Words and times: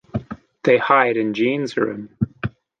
They 0.63 0.79
hide 0.79 1.15
in 1.15 1.35
Jean's 1.35 1.77
room. 1.77 2.09